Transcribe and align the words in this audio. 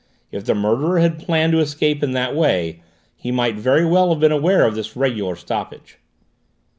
If 0.31 0.45
the 0.45 0.55
murderer 0.55 0.97
had 0.97 1.19
planned 1.23 1.51
to 1.51 1.59
escape 1.59 2.01
in 2.01 2.13
that 2.13 2.35
way 2.35 2.81
he 3.15 3.31
might 3.31 3.57
very 3.57 3.85
well 3.85 4.09
have 4.09 4.19
been 4.19 4.31
aware 4.31 4.65
of 4.65 4.73
this 4.73 4.95
regular 4.97 5.35
stoppage." 5.35 5.99